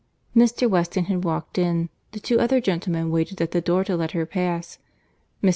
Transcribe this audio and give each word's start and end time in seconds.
Mr. 0.35 0.67
Weston 0.67 1.03
had 1.05 1.23
walked 1.23 1.59
in. 1.59 1.87
The 2.13 2.19
two 2.19 2.39
other 2.39 2.59
gentlemen 2.59 3.11
waited 3.11 3.39
at 3.39 3.51
the 3.51 3.61
door 3.61 3.83
to 3.83 3.95
let 3.95 4.13
her 4.13 4.25
pass. 4.25 4.79
Mr. 5.43 5.49